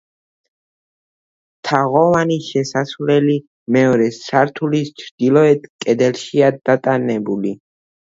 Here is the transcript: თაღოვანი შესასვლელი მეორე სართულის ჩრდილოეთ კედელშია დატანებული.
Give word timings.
თაღოვანი 1.69 2.39
შესასვლელი 2.47 3.37
მეორე 3.79 4.09
სართულის 4.19 4.93
ჩრდილოეთ 5.05 5.73
კედელშია 5.89 6.55
დატანებული. 6.69 7.59